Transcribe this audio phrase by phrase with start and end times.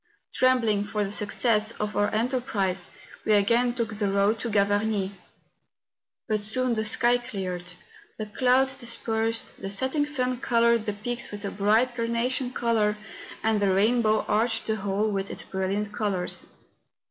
[0.33, 2.89] Trembling for the success of our enterprise
[3.23, 5.11] we again took the road to Gavarnie.
[6.27, 7.73] But soon the sky cleared,
[8.17, 12.97] the clouds dispersed, the setting sun coloured the peaks with a bright carna¬ tion colour,
[13.43, 16.47] and the rainbow arched the whole with its brilliant colours.